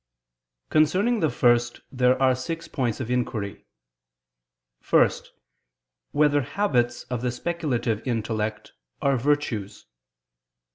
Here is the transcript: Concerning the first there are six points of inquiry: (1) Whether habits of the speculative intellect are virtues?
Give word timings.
Concerning 0.71 1.19
the 1.19 1.29
first 1.29 1.81
there 1.91 2.19
are 2.19 2.33
six 2.33 2.67
points 2.67 2.99
of 2.99 3.11
inquiry: 3.11 3.67
(1) 4.89 5.11
Whether 6.09 6.41
habits 6.41 7.03
of 7.03 7.21
the 7.21 7.29
speculative 7.31 8.07
intellect 8.07 8.71
are 9.03 9.15
virtues? 9.15 9.85